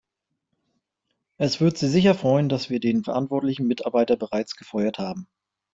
Es 1.37 1.61
wird 1.61 1.77
Sie 1.77 1.87
sicher 1.87 2.15
freuen, 2.15 2.49
dass 2.49 2.71
wir 2.71 2.79
den 2.79 3.03
verantwortlichen 3.03 3.67
Mitarbeiter 3.67 4.17
bereits 4.17 4.55
gefeuert 4.55 4.97
haben. 4.97 5.27